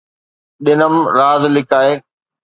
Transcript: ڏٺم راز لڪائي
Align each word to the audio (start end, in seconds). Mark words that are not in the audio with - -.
ڏٺم 0.65 0.93
راز 1.17 1.41
لڪائي 1.55 1.93